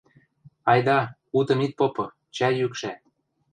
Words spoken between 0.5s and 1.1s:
—Айда,